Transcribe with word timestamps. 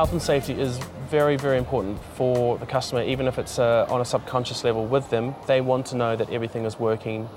Health 0.00 0.12
and 0.12 0.22
safety 0.22 0.54
is 0.54 0.78
very, 1.10 1.36
very 1.36 1.58
important 1.58 2.02
for 2.14 2.56
the 2.56 2.64
customer, 2.64 3.02
even 3.02 3.26
if 3.26 3.38
it's 3.38 3.58
uh, 3.58 3.86
on 3.90 4.00
a 4.00 4.04
subconscious 4.06 4.64
level 4.64 4.86
with 4.86 5.10
them. 5.10 5.34
They 5.46 5.60
want 5.60 5.84
to 5.88 5.96
know 5.96 6.16
that 6.16 6.30
everything 6.30 6.64
is 6.64 6.78
working 6.78 7.28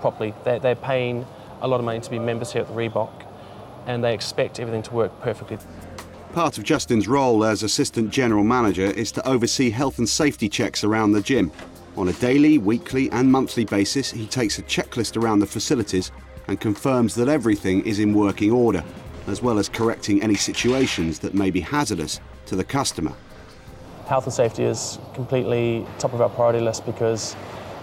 properly. 0.00 0.32
They're, 0.44 0.60
they're 0.60 0.76
paying 0.76 1.26
a 1.62 1.66
lot 1.66 1.80
of 1.80 1.84
money 1.84 1.98
to 1.98 2.08
be 2.08 2.20
members 2.20 2.52
here 2.52 2.62
at 2.62 2.68
the 2.68 2.74
Reebok, 2.74 3.10
and 3.88 4.04
they 4.04 4.14
expect 4.14 4.60
everything 4.60 4.84
to 4.84 4.94
work 4.94 5.20
perfectly. 5.20 5.58
Part 6.32 6.58
of 6.58 6.62
Justin's 6.62 7.08
role 7.08 7.44
as 7.44 7.64
Assistant 7.64 8.10
General 8.10 8.44
Manager 8.44 8.86
is 8.86 9.10
to 9.10 9.28
oversee 9.28 9.70
health 9.70 9.98
and 9.98 10.08
safety 10.08 10.48
checks 10.48 10.84
around 10.84 11.10
the 11.10 11.22
gym. 11.22 11.50
On 11.96 12.06
a 12.06 12.12
daily, 12.12 12.56
weekly, 12.56 13.10
and 13.10 13.32
monthly 13.32 13.64
basis, 13.64 14.12
he 14.12 14.28
takes 14.28 14.60
a 14.60 14.62
checklist 14.62 15.20
around 15.20 15.40
the 15.40 15.46
facilities 15.46 16.12
and 16.46 16.60
confirms 16.60 17.16
that 17.16 17.26
everything 17.28 17.84
is 17.84 17.98
in 17.98 18.14
working 18.14 18.52
order, 18.52 18.84
as 19.26 19.42
well 19.42 19.58
as 19.58 19.68
correcting 19.68 20.22
any 20.22 20.34
situations 20.34 21.18
that 21.20 21.34
may 21.34 21.50
be 21.50 21.60
hazardous 21.60 22.20
to 22.46 22.56
the 22.56 22.64
customer. 22.64 23.12
Health 24.06 24.24
and 24.24 24.32
safety 24.32 24.64
is 24.64 24.98
completely 25.14 25.86
top 25.98 26.12
of 26.12 26.20
our 26.20 26.28
priority 26.28 26.60
list 26.60 26.84
because 26.84 27.36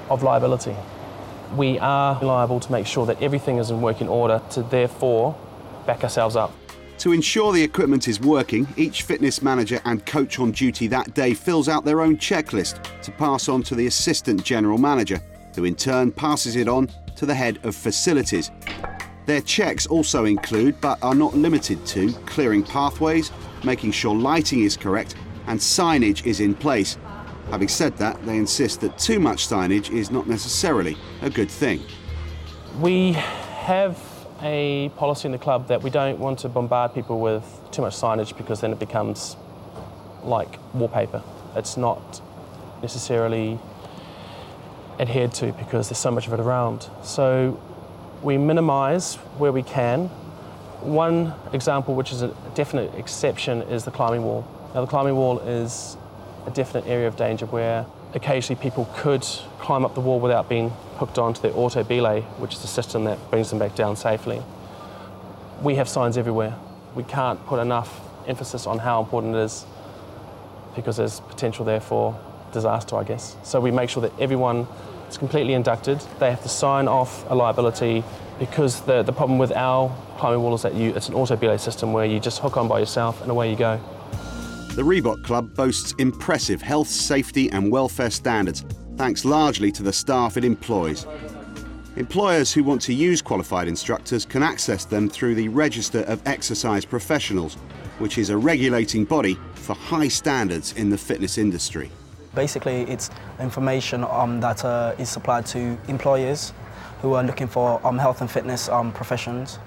of 0.10 0.24
liability. 0.24 0.76
We 1.56 1.80
are 1.80 2.22
liable 2.24 2.60
to 2.60 2.72
make 2.72 2.86
sure 2.86 3.06
that 3.06 3.22
everything 3.22 3.58
is 3.58 3.72
in 3.72 3.82
working 3.82 4.08
order 4.08 4.42
to 4.52 4.64
therefore 4.64 5.36
back 5.86 6.04
ourselves 6.04 6.36
up. 6.36 6.54
To 7.00 7.14
ensure 7.14 7.54
the 7.54 7.64
equipment 7.64 8.10
is 8.10 8.20
working, 8.20 8.68
each 8.76 9.04
fitness 9.04 9.42
manager 9.42 9.80
and 9.86 10.06
coach 10.06 10.38
on 10.38 10.52
duty 10.52 10.88
that 10.88 11.14
day 11.14 11.34
fills 11.34 11.70
out 11.70 11.86
their 11.86 12.02
own 12.02 12.18
checklist 12.18 12.84
to 13.02 13.12
pass 13.12 13.48
on 13.48 13.64
to 13.64 13.76
the 13.76 13.88
assistant 13.88 14.44
general 14.44 14.78
manager, 14.78 15.22
who 15.56 15.64
in 15.64 15.76
turn 15.76 16.12
passes 16.12 16.58
it 16.58 16.68
on 16.68 16.90
to 17.16 17.26
the 17.26 17.34
head 17.34 17.58
of 17.64 17.74
facilities. 17.74 18.52
Their 19.30 19.42
checks 19.42 19.86
also 19.86 20.26
include, 20.26 20.82
but 20.82 20.98
are 21.04 21.14
not 21.14 21.36
limited 21.36 21.86
to, 21.86 22.12
clearing 22.26 22.64
pathways, 22.64 23.32
making 23.64 23.92
sure 23.92 24.16
lighting 24.16 24.64
is 24.64 24.76
correct, 24.76 25.14
and 25.46 25.60
signage 25.60 26.26
is 26.26 26.40
in 26.40 26.56
place. 26.56 26.98
Having 27.52 27.68
said 27.68 27.98
that, 27.98 28.26
they 28.26 28.38
insist 28.38 28.82
that 28.82 28.98
too 28.98 29.20
much 29.20 29.48
signage 29.48 29.92
is 29.92 30.10
not 30.10 30.28
necessarily 30.28 30.98
a 31.22 31.30
good 31.30 31.52
thing. 31.52 31.80
We 32.80 33.12
have 33.12 34.00
a 34.42 34.90
policy 34.98 35.28
in 35.28 35.32
the 35.32 35.38
club 35.38 35.68
that 35.68 35.84
we 35.84 35.92
don't 35.92 36.18
want 36.18 36.40
to 36.40 36.50
bombard 36.50 36.96
people 36.96 37.20
with 37.20 37.46
too 37.72 37.84
much 37.84 37.94
signage 37.94 38.36
because 38.36 38.62
then 38.62 38.72
it 38.72 38.80
becomes 38.80 39.36
like 40.24 40.58
wallpaper. 40.74 41.22
It's 41.56 41.78
not 41.78 42.20
necessarily 42.82 43.60
adhered 45.00 45.36
to 45.36 45.52
because 45.52 45.90
there's 45.90 46.00
so 46.00 46.10
much 46.10 46.26
of 46.26 46.34
it 46.34 46.40
around. 46.40 46.90
So 47.04 47.62
we 48.22 48.38
minimise 48.38 49.16
where 49.38 49.52
we 49.52 49.64
can. 49.64 50.08
One 50.82 51.34
example, 51.54 51.96
which 51.96 52.12
is 52.12 52.22
a 52.22 52.34
definite 52.56 52.94
exception, 52.96 53.62
is 53.64 53.86
the 53.86 53.92
climbing 53.92 54.24
wall. 54.24 54.48
Now, 54.74 54.82
the 54.82 54.88
climbing 54.88 55.16
wall 55.16 55.40
is 55.40 55.98
a 56.46 56.52
definite 56.52 56.88
area 56.88 57.08
of 57.08 57.16
danger 57.16 57.46
where 57.46 57.86
occasionally 58.14 58.62
people 58.62 58.90
could 58.96 59.24
climb 59.60 59.86
up 59.86 59.94
the 59.94 60.02
wall 60.02 60.20
without 60.20 60.50
being 60.50 60.70
hooked 60.98 61.18
onto 61.18 61.42
their 61.42 61.56
auto 61.56 61.84
belay, 61.84 62.22
which 62.40 62.56
is 62.56 62.64
a 62.64 62.68
system 62.68 63.04
that 63.06 63.18
brings 63.30 63.50
them 63.50 63.60
back 63.60 63.76
down 63.76 63.96
safely. 63.96 64.42
We 65.62 65.76
have 65.76 65.90
signs 65.90 66.18
everywhere. 66.18 66.56
We 66.96 67.04
can't 67.04 67.46
put 67.46 67.60
enough 67.60 68.02
emphasis 68.28 68.66
on 68.66 68.80
how 68.80 69.02
important 69.02 69.36
it 69.36 69.40
is 69.40 69.66
because 70.76 70.98
there's 70.98 71.20
potential 71.20 71.66
there 71.66 71.82
for 71.82 72.20
disaster, 72.52 72.96
I 72.96 73.04
guess. 73.04 73.36
So 73.44 73.60
we 73.60 73.72
make 73.72 73.90
sure 73.90 74.02
that 74.02 74.18
everyone 74.20 74.68
is 75.12 75.18
completely 75.18 75.54
inducted. 75.54 76.00
They 76.20 76.30
have 76.30 76.42
to 76.44 76.50
sign 76.50 76.88
off 76.88 77.30
a 77.30 77.36
liability 77.36 78.04
because 78.40 78.82
the, 78.82 79.04
the 79.04 79.14
problem 79.14 79.38
with 79.38 79.52
our 79.52 79.96
climbing 80.18 80.42
wall 80.42 80.56
is 80.56 80.62
that 80.62 80.74
you, 80.74 80.96
it's 80.96 81.10
an 81.10 81.16
auto 81.16 81.36
belay 81.36 81.58
system 81.58 81.94
where 81.94 82.06
you 82.06 82.20
just 82.20 82.40
hook 82.40 82.58
on 82.58 82.68
by 82.68 82.80
yourself 82.80 83.22
and 83.22 83.32
away 83.32 83.50
you 83.50 83.58
go. 83.58 83.80
The 84.76 84.84
Reebok 84.84 85.24
Club 85.24 85.54
boasts 85.56 85.94
impressive 85.98 86.62
health, 86.62 86.88
safety, 86.88 87.50
and 87.52 87.72
welfare 87.72 88.10
standards 88.10 88.64
thanks 89.00 89.24
largely 89.24 89.72
to 89.72 89.82
the 89.82 89.94
staff 89.94 90.36
it 90.36 90.44
employs. 90.44 91.08
Employers 91.96 92.52
who 92.52 92.66
want 92.66 92.82
to 92.82 92.94
use 92.94 93.22
qualified 93.22 93.66
instructors 93.66 94.26
can 94.26 94.44
access 94.44 94.84
them 94.84 95.08
through 95.08 95.36
the 95.36 95.48
Register 95.48 96.02
of 96.02 96.22
Exercise 96.28 96.84
Professionals, 96.84 97.56
which 98.00 98.18
is 98.18 98.30
a 98.30 98.36
regulating 98.36 99.06
body 99.06 99.40
for 99.54 99.74
high 99.74 100.10
standards 100.10 100.74
in 100.74 100.90
the 100.90 100.98
fitness 100.98 101.38
industry. 101.38 101.90
Basically, 102.36 102.82
it's 102.84 103.10
information 103.40 104.04
um, 104.04 104.40
that 104.42 104.64
uh, 104.64 104.96
is 104.98 105.10
supplied 105.10 105.46
to 105.48 105.78
employers 105.88 106.54
who 107.02 107.14
are 107.14 107.24
looking 107.24 107.48
for 107.48 107.86
um, 107.86 107.98
health 107.98 108.22
and 108.22 108.30
fitness 108.30 108.70
um, 108.70 108.92
professions, 108.92 109.58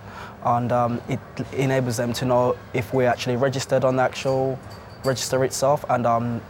and 0.44 0.70
um, 0.70 1.00
it 1.08 1.20
enables 1.52 1.96
them 1.96 2.12
to 2.12 2.24
know 2.24 2.56
if 2.74 2.92
we're 2.92 3.08
actually 3.08 3.36
registered 3.36 3.84
on 3.84 3.96
the 3.96 4.02
actual 4.02 4.58
register 5.04 5.44
itself 5.44 5.84
and 5.88 6.06
um, 6.06 6.40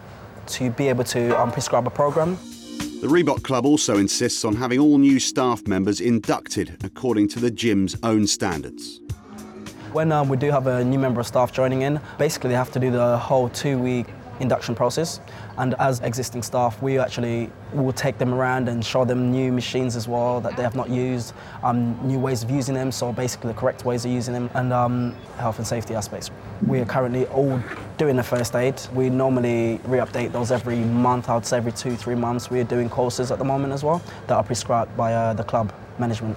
to 0.46 0.70
be 0.70 0.88
able 0.88 1.04
to 1.04 1.38
um, 1.40 1.50
prescribe 1.50 1.86
a 1.86 1.90
program. 1.90 2.36
The 3.00 3.08
Reebok 3.08 3.42
Club 3.42 3.66
also 3.66 3.96
insists 3.96 4.44
on 4.44 4.54
having 4.54 4.78
all 4.78 4.98
new 4.98 5.18
staff 5.18 5.66
members 5.66 6.00
inducted 6.00 6.84
according 6.84 7.28
to 7.28 7.40
the 7.40 7.50
gym's 7.50 7.96
own 8.02 8.26
standards. 8.26 9.00
When 9.92 10.12
um, 10.12 10.28
we 10.28 10.36
do 10.36 10.50
have 10.50 10.66
a 10.66 10.84
new 10.84 10.98
member 10.98 11.20
of 11.20 11.26
staff 11.26 11.52
joining 11.52 11.82
in, 11.82 12.00
basically 12.16 12.50
they 12.50 12.56
have 12.56 12.70
to 12.72 12.80
do 12.80 12.90
the 12.90 13.18
whole 13.18 13.48
two 13.48 13.78
week 13.78 14.06
induction 14.42 14.74
process. 14.74 15.20
And 15.56 15.74
as 15.78 16.00
existing 16.00 16.42
staff, 16.42 16.82
we 16.82 16.98
actually 16.98 17.50
will 17.72 17.92
take 17.92 18.18
them 18.18 18.34
around 18.34 18.68
and 18.68 18.84
show 18.84 19.04
them 19.04 19.30
new 19.30 19.52
machines 19.52 19.96
as 19.96 20.06
well 20.06 20.40
that 20.40 20.56
they 20.56 20.62
have 20.62 20.76
not 20.76 20.90
used, 20.90 21.32
um, 21.62 21.98
new 22.06 22.18
ways 22.18 22.42
of 22.42 22.50
using 22.50 22.74
them, 22.74 22.92
so 22.92 23.12
basically 23.12 23.52
the 23.52 23.58
correct 23.58 23.84
ways 23.84 24.04
of 24.04 24.10
using 24.10 24.34
them, 24.34 24.50
and 24.54 24.72
um, 24.72 25.14
health 25.38 25.58
and 25.58 25.66
safety 25.66 25.94
aspects. 25.94 26.30
We 26.66 26.80
are 26.80 26.84
currently 26.84 27.26
all 27.26 27.58
doing 27.96 28.16
the 28.16 28.22
first 28.22 28.54
aid. 28.54 28.80
We 28.94 29.08
normally 29.08 29.80
re-update 29.84 30.32
those 30.32 30.50
every 30.52 30.80
month, 30.80 31.28
I 31.28 31.34
would 31.34 31.46
say 31.46 31.56
every 31.56 31.72
two, 31.72 31.96
three 31.96 32.14
months. 32.14 32.50
We're 32.50 32.64
doing 32.64 32.90
courses 32.90 33.30
at 33.30 33.38
the 33.38 33.44
moment 33.44 33.72
as 33.72 33.82
well 33.82 34.02
that 34.26 34.34
are 34.34 34.44
prescribed 34.44 34.96
by 34.96 35.14
uh, 35.14 35.32
the 35.34 35.44
club 35.44 35.72
management. 35.98 36.36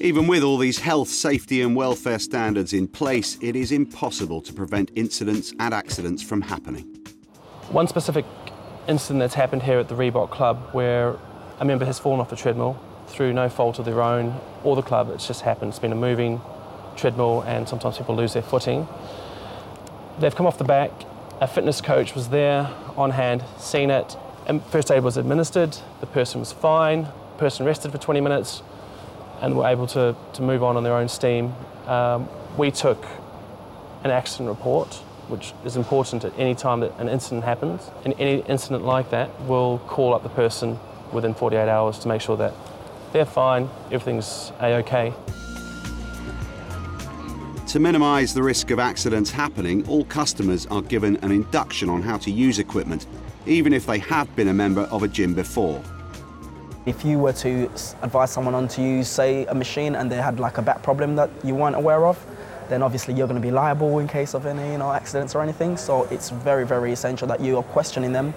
Even 0.00 0.26
with 0.26 0.42
all 0.42 0.58
these 0.58 0.80
health, 0.80 1.08
safety, 1.08 1.62
and 1.62 1.76
welfare 1.76 2.18
standards 2.18 2.72
in 2.72 2.88
place, 2.88 3.38
it 3.40 3.54
is 3.54 3.70
impossible 3.70 4.42
to 4.42 4.52
prevent 4.52 4.90
incidents 4.96 5.52
and 5.60 5.72
accidents 5.72 6.22
from 6.22 6.40
happening. 6.40 7.01
One 7.72 7.88
specific 7.88 8.26
incident 8.86 9.20
that's 9.20 9.32
happened 9.32 9.62
here 9.62 9.78
at 9.78 9.88
the 9.88 9.94
Reebok 9.94 10.30
Club 10.30 10.58
where 10.72 11.16
a 11.58 11.64
member 11.64 11.86
has 11.86 11.98
fallen 11.98 12.20
off 12.20 12.30
a 12.30 12.36
treadmill 12.36 12.78
through 13.06 13.32
no 13.32 13.48
fault 13.48 13.78
of 13.78 13.86
their 13.86 14.02
own 14.02 14.38
or 14.62 14.76
the 14.76 14.82
club, 14.82 15.08
it's 15.08 15.26
just 15.26 15.40
happened. 15.40 15.70
It's 15.70 15.78
been 15.78 15.90
a 15.90 15.94
moving 15.94 16.42
treadmill, 16.96 17.40
and 17.46 17.66
sometimes 17.66 17.96
people 17.96 18.14
lose 18.14 18.34
their 18.34 18.42
footing. 18.42 18.86
They've 20.18 20.36
come 20.36 20.44
off 20.44 20.58
the 20.58 20.64
back, 20.64 20.90
a 21.40 21.46
fitness 21.46 21.80
coach 21.80 22.14
was 22.14 22.28
there 22.28 22.68
on 22.94 23.12
hand, 23.12 23.42
seen 23.56 23.90
it, 23.90 24.18
and 24.46 24.62
first 24.66 24.90
aid 24.90 25.02
was 25.02 25.16
administered, 25.16 25.78
the 26.00 26.06
person 26.06 26.40
was 26.40 26.52
fine, 26.52 27.04
the 27.04 27.38
person 27.38 27.64
rested 27.64 27.90
for 27.90 27.96
20 27.96 28.20
minutes, 28.20 28.62
and 29.40 29.56
were 29.56 29.66
able 29.66 29.86
to, 29.86 30.14
to 30.34 30.42
move 30.42 30.62
on 30.62 30.76
on 30.76 30.82
their 30.82 30.94
own 30.94 31.08
steam. 31.08 31.54
Um, 31.86 32.28
we 32.58 32.70
took 32.70 33.06
an 34.04 34.10
accident 34.10 34.50
report, 34.50 35.02
which 35.28 35.52
is 35.64 35.76
important 35.76 36.24
at 36.24 36.32
any 36.38 36.54
time 36.54 36.80
that 36.80 36.98
an 36.98 37.08
incident 37.08 37.44
happens. 37.44 37.90
And 38.04 38.14
any 38.18 38.40
incident 38.42 38.84
like 38.84 39.10
that, 39.10 39.30
we'll 39.42 39.78
call 39.86 40.14
up 40.14 40.22
the 40.22 40.28
person 40.28 40.78
within 41.12 41.34
48 41.34 41.68
hours 41.68 41.98
to 42.00 42.08
make 42.08 42.20
sure 42.20 42.36
that 42.36 42.54
they're 43.12 43.26
fine, 43.26 43.68
everything's 43.90 44.52
a-okay. 44.60 45.12
To 47.68 47.80
minimise 47.80 48.34
the 48.34 48.42
risk 48.42 48.70
of 48.70 48.78
accidents 48.78 49.30
happening, 49.30 49.86
all 49.88 50.04
customers 50.04 50.66
are 50.66 50.82
given 50.82 51.16
an 51.22 51.30
induction 51.30 51.88
on 51.88 52.02
how 52.02 52.18
to 52.18 52.30
use 52.30 52.58
equipment, 52.58 53.06
even 53.46 53.72
if 53.72 53.86
they 53.86 53.98
have 53.98 54.34
been 54.36 54.48
a 54.48 54.54
member 54.54 54.82
of 54.82 55.02
a 55.02 55.08
gym 55.08 55.34
before. 55.34 55.82
If 56.84 57.04
you 57.04 57.18
were 57.18 57.32
to 57.34 57.70
advise 58.02 58.30
someone 58.30 58.54
on 58.54 58.68
to 58.68 58.82
use, 58.82 59.08
say, 59.08 59.46
a 59.46 59.54
machine 59.54 59.94
and 59.94 60.10
they 60.10 60.16
had 60.16 60.40
like 60.40 60.58
a 60.58 60.62
back 60.62 60.82
problem 60.82 61.16
that 61.16 61.30
you 61.44 61.54
weren't 61.54 61.76
aware 61.76 62.06
of, 62.06 62.18
then 62.72 62.82
obviously 62.82 63.12
you're 63.14 63.26
going 63.26 63.40
to 63.40 63.46
be 63.46 63.52
liable 63.52 63.98
in 63.98 64.08
case 64.08 64.34
of 64.34 64.46
any 64.46 64.72
you 64.72 64.78
know, 64.78 64.90
accidents 64.90 65.34
or 65.34 65.42
anything. 65.42 65.76
So 65.76 66.04
it's 66.04 66.30
very, 66.30 66.66
very 66.66 66.92
essential 66.92 67.28
that 67.28 67.40
you 67.40 67.58
are 67.58 67.62
questioning 67.62 68.12
them 68.12 68.32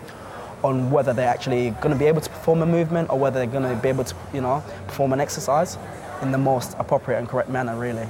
on 0.64 0.92
whether 0.92 1.14
they're 1.14 1.30
actually 1.30 1.70
going 1.82 1.92
to 1.92 1.96
be 1.96 2.06
able 2.06 2.22
to 2.22 2.30
perform 2.30 2.62
a 2.62 2.66
movement 2.66 3.10
or 3.10 3.18
whether 3.18 3.40
they're 3.40 3.48
going 3.62 3.76
to 3.76 3.82
be 3.82 3.90
able 3.90 4.04
to, 4.04 4.16
you 4.34 4.42
know, 4.42 4.64
perform 4.88 5.14
an 5.14 5.22
exercise 5.22 5.78
in 6.22 6.32
the 6.32 6.38
most 6.38 6.76
appropriate 6.80 7.20
and 7.20 7.30
correct 7.30 7.50
manner, 7.50 7.78
really. 7.78 8.08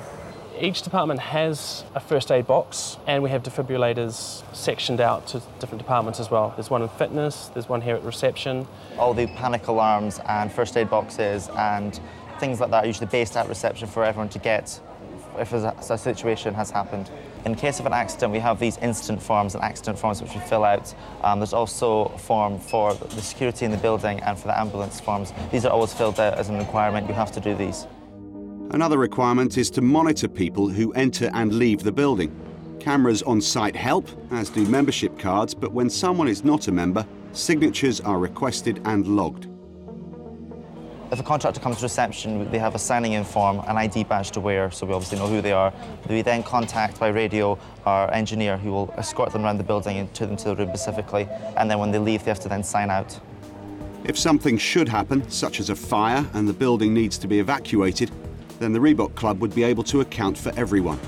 Each 0.59 0.81
department 0.81 1.19
has 1.19 1.83
a 1.95 1.99
first 1.99 2.31
aid 2.31 2.47
box, 2.47 2.97
and 3.07 3.21
we 3.21 3.29
have 3.29 3.43
defibrillators 3.43 4.41
sectioned 4.55 5.01
out 5.01 5.27
to 5.27 5.41
different 5.59 5.79
departments 5.79 6.19
as 6.21 6.31
well. 6.31 6.53
There's 6.55 6.69
one 6.69 6.81
in 6.81 6.87
fitness, 6.87 7.49
there's 7.49 7.67
one 7.67 7.81
here 7.81 7.95
at 7.95 8.03
reception. 8.03 8.65
All 8.97 9.13
the 9.13 9.27
panic 9.27 9.67
alarms 9.67 10.21
and 10.27 10.49
first 10.49 10.77
aid 10.77 10.89
boxes 10.89 11.49
and 11.57 11.99
things 12.39 12.61
like 12.61 12.71
that 12.71 12.85
are 12.85 12.87
usually 12.87 13.07
based 13.07 13.35
at 13.35 13.49
reception 13.49 13.87
for 13.87 14.05
everyone 14.05 14.29
to 14.29 14.39
get 14.39 14.79
if 15.39 15.53
a 15.53 15.97
situation 15.97 16.53
has 16.53 16.71
happened. 16.71 17.09
In 17.45 17.55
case 17.55 17.79
of 17.79 17.85
an 17.85 17.93
accident, 17.93 18.33
we 18.33 18.39
have 18.39 18.59
these 18.59 18.77
incident 18.77 19.21
forms 19.21 19.55
and 19.55 19.63
accident 19.63 19.99
forms 19.99 20.21
which 20.21 20.33
we 20.33 20.41
fill 20.41 20.63
out. 20.63 20.93
Um, 21.21 21.39
there's 21.39 21.53
also 21.53 22.05
a 22.05 22.17
form 22.17 22.59
for 22.59 22.93
the 22.95 23.21
security 23.21 23.65
in 23.65 23.71
the 23.71 23.77
building 23.77 24.19
and 24.21 24.37
for 24.37 24.47
the 24.47 24.59
ambulance 24.59 24.99
forms. 24.99 25.31
These 25.51 25.65
are 25.65 25.71
always 25.71 25.93
filled 25.93 26.19
out 26.19 26.33
as 26.39 26.49
an 26.49 26.57
requirement. 26.57 27.07
You 27.07 27.13
have 27.13 27.31
to 27.33 27.39
do 27.39 27.55
these. 27.55 27.85
Another 28.71 28.97
requirement 28.97 29.57
is 29.57 29.69
to 29.71 29.81
monitor 29.81 30.27
people 30.27 30.67
who 30.67 30.91
enter 30.93 31.29
and 31.33 31.53
leave 31.53 31.83
the 31.83 31.91
building. 31.91 32.31
Cameras 32.79 33.21
on 33.23 33.39
site 33.39 33.75
help, 33.75 34.09
as 34.31 34.49
do 34.49 34.65
membership 34.65 35.17
cards, 35.17 35.53
but 35.53 35.71
when 35.71 35.89
someone 35.89 36.27
is 36.27 36.43
not 36.43 36.67
a 36.67 36.71
member, 36.71 37.05
signatures 37.31 38.01
are 38.01 38.17
requested 38.17 38.81
and 38.85 39.07
logged. 39.07 39.47
If 41.11 41.19
a 41.19 41.23
contractor 41.23 41.59
comes 41.59 41.77
to 41.77 41.83
reception, 41.83 42.49
they 42.49 42.57
have 42.57 42.73
a 42.73 42.79
signing 42.79 43.13
in 43.13 43.23
form, 43.23 43.59
an 43.67 43.77
ID 43.77 44.05
badge 44.05 44.31
to 44.31 44.39
wear, 44.39 44.71
so 44.71 44.87
we 44.87 44.93
obviously 44.93 45.19
know 45.19 45.27
who 45.27 45.39
they 45.39 45.51
are. 45.51 45.71
We 46.09 46.23
then 46.23 46.41
contact 46.41 46.99
by 46.99 47.09
radio 47.09 47.59
our 47.85 48.11
engineer 48.11 48.57
who 48.57 48.71
will 48.71 48.93
escort 48.97 49.31
them 49.31 49.45
around 49.45 49.59
the 49.59 49.63
building 49.63 49.97
and 49.97 50.13
to 50.15 50.25
them 50.25 50.35
to 50.37 50.45
the 50.45 50.55
room 50.55 50.69
specifically. 50.69 51.27
And 51.57 51.69
then 51.69 51.77
when 51.77 51.91
they 51.91 51.99
leave, 51.99 52.23
they 52.23 52.31
have 52.31 52.39
to 52.39 52.49
then 52.49 52.63
sign 52.63 52.89
out. 52.89 53.19
If 54.03 54.17
something 54.17 54.57
should 54.57 54.89
happen, 54.89 55.29
such 55.29 55.59
as 55.59 55.69
a 55.69 55.75
fire 55.75 56.27
and 56.33 56.47
the 56.47 56.53
building 56.53 56.91
needs 56.93 57.19
to 57.19 57.27
be 57.27 57.39
evacuated, 57.39 58.09
then 58.57 58.73
the 58.73 58.79
Reebok 58.79 59.13
Club 59.13 59.41
would 59.41 59.53
be 59.53 59.63
able 59.63 59.83
to 59.83 60.01
account 60.01 60.35
for 60.35 60.51
everyone. 60.57 60.99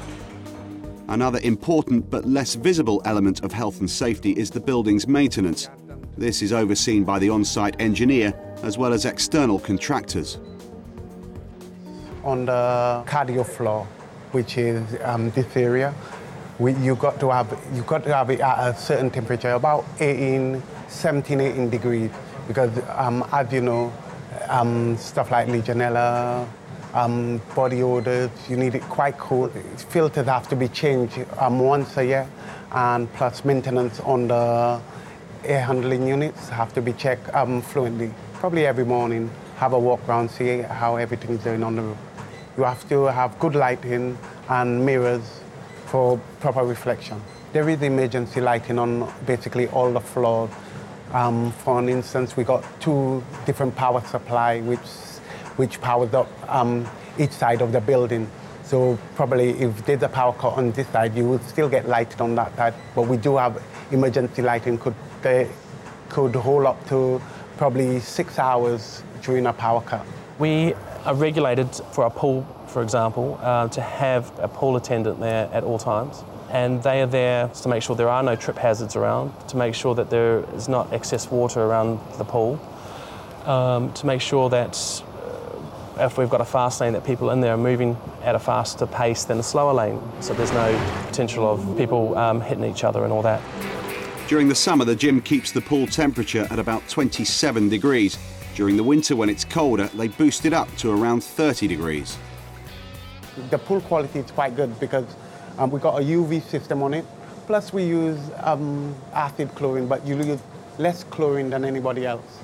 Another 1.07 1.39
important 1.41 2.09
but 2.11 2.25
less 2.25 2.53
visible 2.53 3.01
element 3.05 3.43
of 3.43 3.51
health 3.51 3.79
and 3.79 3.89
safety 3.89 4.31
is 4.33 4.51
the 4.51 4.59
building's 4.59 5.07
maintenance. 5.07 5.69
This 6.17 6.41
is 6.41 6.51
overseen 6.51 7.03
by 7.03 7.19
the 7.19 7.29
on 7.29 7.45
site 7.45 7.79
engineer 7.79 8.33
as 8.63 8.75
well 8.75 8.91
as 8.91 9.05
external 9.05 9.59
contractors. 9.59 10.39
On 12.23 12.45
the 12.45 13.03
cardio 13.05 13.45
floor, 13.45 13.85
which 14.31 14.57
is 14.57 14.83
um, 15.03 15.29
this 15.31 15.55
area, 15.55 15.93
we, 16.57 16.73
you 16.73 16.95
got 16.95 17.19
to 17.19 17.29
have 17.29 17.55
you 17.71 17.83
got 17.83 18.03
to 18.05 18.15
have 18.15 18.31
it 18.31 18.39
at 18.39 18.69
a 18.69 18.75
certain 18.75 19.11
temperature, 19.11 19.51
about 19.51 19.85
18, 19.99 20.63
17, 20.87 21.39
18 21.39 21.69
degrees, 21.69 22.09
because 22.47 22.71
um, 22.95 23.23
as 23.31 23.53
you 23.53 23.61
know, 23.61 23.93
um, 24.49 24.97
stuff 24.97 25.29
like 25.29 25.47
Legionella, 25.47 26.47
um, 26.95 27.39
body 27.55 27.83
odors, 27.83 28.31
you 28.49 28.57
need 28.57 28.73
it 28.73 28.81
quite 28.83 29.19
cool. 29.19 29.49
Filters 29.89 30.25
have 30.25 30.47
to 30.49 30.55
be 30.55 30.67
changed 30.67 31.19
um, 31.37 31.59
once 31.59 31.95
a 31.97 32.03
year, 32.03 32.27
and 32.71 33.13
plus 33.13 33.45
maintenance 33.45 33.99
on 33.99 34.27
the 34.27 34.81
air 35.43 35.61
handling 35.61 36.07
units 36.07 36.49
have 36.49 36.73
to 36.73 36.81
be 36.81 36.93
checked 36.93 37.33
um, 37.33 37.61
fluently. 37.61 38.13
Probably 38.33 38.65
every 38.65 38.85
morning, 38.85 39.29
have 39.57 39.73
a 39.73 39.79
walk 39.79 40.07
around, 40.07 40.29
see 40.29 40.61
how 40.61 40.95
everything's 40.97 41.43
doing 41.43 41.63
on 41.63 41.75
the 41.75 41.81
roof. 41.81 41.97
You 42.57 42.63
have 42.63 42.87
to 42.89 43.05
have 43.05 43.37
good 43.39 43.55
lighting 43.55 44.17
and 44.49 44.85
mirrors 44.85 45.41
for 45.85 46.19
proper 46.39 46.63
reflection. 46.63 47.21
There 47.53 47.69
is 47.69 47.81
emergency 47.81 48.41
lighting 48.41 48.77
on 48.77 49.11
basically 49.25 49.67
all 49.67 49.91
the 49.91 50.01
floors. 50.01 50.49
Um, 51.13 51.51
for 51.51 51.79
an 51.79 51.89
instance, 51.89 52.35
we 52.35 52.43
got 52.43 52.63
two 52.81 53.23
different 53.45 53.75
power 53.75 54.01
supply 54.01 54.59
which 54.61 54.79
which 55.55 55.81
powers 55.81 56.13
up 56.13 56.29
um, 56.47 56.87
each 57.17 57.31
side 57.31 57.61
of 57.61 57.71
the 57.71 57.81
building. 57.81 58.29
So 58.63 58.99
probably 59.15 59.51
if 59.51 59.85
there's 59.85 60.03
a 60.03 60.09
power 60.09 60.33
cut 60.33 60.53
on 60.53 60.71
this 60.71 60.87
side, 60.89 61.15
you 61.15 61.25
will 61.25 61.39
still 61.39 61.69
get 61.69 61.87
lighted 61.87 62.21
on 62.21 62.35
that 62.35 62.55
side. 62.55 62.73
But 62.93 63.03
we 63.07 63.17
do 63.17 63.37
have 63.37 63.63
emergency 63.91 64.41
lighting 64.41 64.77
could 64.77 64.93
they 65.21 65.49
could 66.09 66.35
hold 66.35 66.65
up 66.65 66.87
to 66.89 67.21
probably 67.57 67.99
six 67.99 68.39
hours 68.39 69.03
during 69.21 69.45
a 69.45 69.53
power 69.53 69.81
cut. 69.81 70.05
We 70.39 70.73
are 71.05 71.15
regulated 71.15 71.73
for 71.91 72.03
our 72.03 72.11
pool, 72.11 72.45
for 72.67 72.81
example, 72.81 73.39
uh, 73.41 73.67
to 73.69 73.81
have 73.81 74.31
a 74.39 74.47
pool 74.47 74.75
attendant 74.77 75.19
there 75.19 75.49
at 75.51 75.63
all 75.63 75.79
times. 75.79 76.23
And 76.49 76.81
they 76.81 77.01
are 77.01 77.07
there 77.07 77.49
to 77.49 77.69
make 77.69 77.83
sure 77.83 77.95
there 77.95 78.09
are 78.09 78.23
no 78.23 78.35
trip 78.35 78.57
hazards 78.57 78.95
around, 78.95 79.33
to 79.49 79.57
make 79.57 79.75
sure 79.75 79.95
that 79.95 80.09
there 80.09 80.45
is 80.55 80.69
not 80.69 80.93
excess 80.93 81.29
water 81.29 81.61
around 81.61 81.99
the 82.17 82.23
pool, 82.23 82.59
um, 83.45 83.91
to 83.93 84.05
make 84.05 84.21
sure 84.21 84.49
that 84.49 85.03
uh, 85.97 86.05
if 86.05 86.17
we've 86.17 86.29
got 86.29 86.39
a 86.39 86.45
fast 86.45 86.79
lane 86.79 86.93
that 86.93 87.05
people 87.05 87.31
in 87.31 87.41
there 87.41 87.53
are 87.53 87.57
moving 87.57 87.97
at 88.23 88.35
a 88.35 88.39
faster 88.39 88.85
pace 88.85 89.25
than 89.25 89.39
a 89.39 89.43
slower 89.43 89.73
lane, 89.73 89.99
so 90.21 90.33
there's 90.33 90.53
no 90.53 91.03
potential 91.07 91.45
of 91.51 91.77
people 91.77 92.17
um, 92.17 92.39
hitting 92.39 92.63
each 92.63 92.83
other 92.83 93.03
and 93.03 93.11
all 93.11 93.23
that. 93.23 93.41
During 94.27 94.49
the 94.49 94.55
summer, 94.55 94.83
the 94.83 94.93
gym 94.93 95.21
keeps 95.21 95.53
the 95.53 95.61
pool 95.61 95.87
temperature 95.87 96.45
at 96.51 96.59
about 96.59 96.85
27 96.89 97.69
degrees. 97.69 98.17
During 98.55 98.75
the 98.75 98.83
winter, 98.83 99.15
when 99.15 99.29
it's 99.29 99.45
colder, 99.45 99.87
they 99.87 100.09
boost 100.09 100.45
it 100.45 100.51
up 100.51 100.67
to 100.77 100.91
around 100.91 101.23
30 101.23 101.65
degrees. 101.65 102.17
The 103.51 103.57
pool 103.57 103.79
quality 103.79 104.19
is 104.19 104.29
quite 104.31 104.57
good 104.57 104.77
because 104.81 105.05
um, 105.57 105.71
we 105.71 105.79
got 105.79 106.01
a 106.01 106.03
UV 106.03 106.41
system 106.41 106.83
on 106.83 106.93
it. 106.93 107.05
Plus, 107.45 107.71
we 107.71 107.85
use 107.85 108.19
um, 108.41 108.93
acid 109.13 109.47
chlorine, 109.55 109.87
but 109.87 110.05
you 110.05 110.17
use 110.17 110.41
less 110.77 111.05
chlorine 111.05 111.49
than 111.49 111.63
anybody 111.63 112.05
else. 112.05 112.39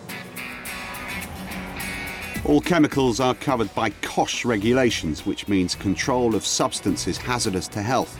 All 2.45 2.61
chemicals 2.61 3.19
are 3.19 3.35
covered 3.35 3.73
by 3.75 3.89
COSHH 3.89 4.45
regulations, 4.45 5.25
which 5.25 5.49
means 5.49 5.75
control 5.75 6.33
of 6.33 6.45
substances 6.45 7.17
hazardous 7.17 7.67
to 7.69 7.81
health. 7.81 8.17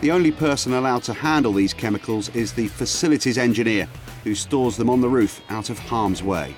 The 0.00 0.12
only 0.12 0.32
person 0.32 0.72
allowed 0.72 1.02
to 1.04 1.12
handle 1.12 1.52
these 1.52 1.74
chemicals 1.74 2.30
is 2.30 2.54
the 2.54 2.68
facilities 2.68 3.36
engineer, 3.36 3.86
who 4.24 4.34
stores 4.34 4.78
them 4.78 4.88
on 4.88 5.02
the 5.02 5.08
roof 5.10 5.42
out 5.50 5.68
of 5.68 5.78
harm's 5.78 6.22
way. 6.22 6.54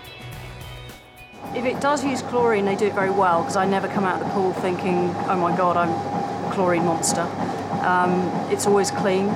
If 1.52 1.64
it 1.64 1.80
does 1.80 2.04
use 2.04 2.22
chlorine, 2.22 2.64
they 2.64 2.76
do 2.76 2.86
it 2.86 2.94
very 2.94 3.10
well 3.10 3.40
because 3.40 3.56
I 3.56 3.66
never 3.66 3.88
come 3.88 4.04
out 4.04 4.22
of 4.22 4.28
the 4.28 4.32
pool 4.32 4.52
thinking, 4.52 5.12
oh 5.26 5.36
my 5.36 5.56
god, 5.56 5.76
I'm 5.76 5.90
a 5.90 6.54
chlorine 6.54 6.84
monster. 6.84 7.22
Um, 7.84 8.12
it's 8.52 8.68
always 8.68 8.92
clean, 8.92 9.26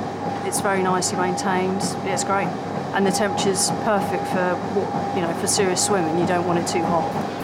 it's 0.45 0.61
very 0.61 0.85
nicely 0.85 1.19
maintained, 1.19 1.83
it's 2.05 2.23
great. 2.23 2.47
And 2.95 3.05
the 3.05 3.11
temperature's 3.11 3.71
perfect 3.83 4.23
for, 4.29 5.17
you 5.17 5.21
know, 5.21 5.37
for 5.41 5.49
serious 5.49 5.85
swimming, 5.85 6.17
you 6.21 6.27
don't 6.27 6.47
want 6.47 6.61
it 6.61 6.69
too 6.69 6.83
hot. 6.85 7.36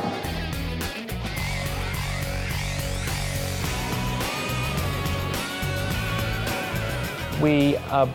We 7.41 7.77
are 7.91 8.09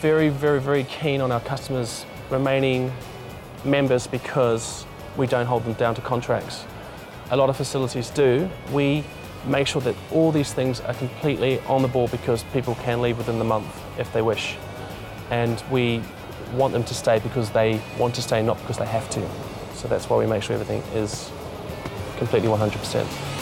very, 0.00 0.28
very, 0.28 0.60
very 0.60 0.84
keen 0.84 1.20
on 1.20 1.32
our 1.32 1.40
customers 1.40 2.04
remaining 2.30 2.92
members 3.64 4.06
because 4.06 4.86
we 5.16 5.26
don't 5.26 5.46
hold 5.46 5.64
them 5.64 5.74
down 5.74 5.94
to 5.94 6.00
contracts. 6.00 6.64
A 7.30 7.36
lot 7.36 7.50
of 7.50 7.56
facilities 7.56 8.10
do. 8.10 8.48
We 8.72 9.04
make 9.46 9.66
sure 9.66 9.80
that 9.82 9.96
all 10.12 10.32
these 10.32 10.52
things 10.52 10.80
are 10.80 10.94
completely 10.94 11.60
on 11.60 11.82
the 11.82 11.88
ball 11.88 12.08
because 12.08 12.42
people 12.52 12.74
can 12.76 13.00
leave 13.00 13.18
within 13.18 13.38
the 13.38 13.44
month 13.44 13.66
if 13.98 14.12
they 14.12 14.22
wish. 14.22 14.56
And 15.30 15.62
we 15.70 16.02
want 16.52 16.72
them 16.72 16.84
to 16.84 16.94
stay 16.94 17.20
because 17.20 17.50
they 17.50 17.80
want 17.98 18.14
to 18.16 18.22
stay, 18.22 18.42
not 18.42 18.58
because 18.60 18.78
they 18.78 18.86
have 18.86 19.08
to. 19.10 19.28
So 19.74 19.88
that's 19.88 20.10
why 20.10 20.18
we 20.18 20.26
make 20.26 20.42
sure 20.42 20.54
everything 20.54 20.82
is 20.94 21.30
completely 22.18 22.48
100%. 22.48 23.39